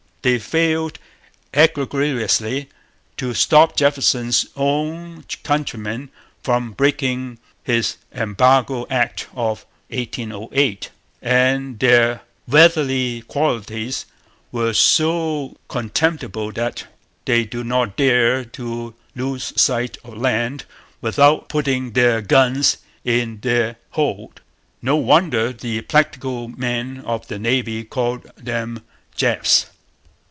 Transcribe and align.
They 0.23 0.37
failed 0.37 0.99
egregiously 1.51 2.69
to 3.17 3.33
stop 3.33 3.75
Jefferson's 3.75 4.45
own 4.55 5.25
countrymen 5.41 6.11
from 6.43 6.73
breaking 6.73 7.39
his 7.63 7.97
Embargo 8.13 8.85
Act 8.91 9.23
of 9.33 9.65
1808; 9.89 10.91
and 11.23 11.79
their 11.79 12.21
weatherly 12.47 13.21
qualities 13.23 14.05
were 14.51 14.73
so 14.73 15.57
contemptible 15.67 16.51
that 16.51 16.85
they 17.25 17.43
did 17.45 17.65
not 17.65 17.97
dare 17.97 18.45
to 18.45 18.93
lose 19.15 19.59
sight 19.59 19.97
of 20.03 20.15
land 20.17 20.65
without 21.01 21.49
putting 21.49 21.93
their 21.93 22.21
guns 22.21 22.77
in 23.03 23.39
the 23.41 23.75
hold. 23.89 24.41
No 24.83 24.97
wonder 24.97 25.51
the 25.51 25.81
practical 25.81 26.47
men 26.47 26.99
of 27.07 27.27
the 27.27 27.39
Navy 27.39 27.83
called 27.83 28.29
them 28.35 28.83
'Jeffs.' 29.15 29.65